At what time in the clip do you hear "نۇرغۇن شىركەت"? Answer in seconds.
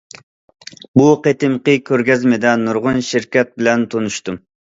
2.63-3.53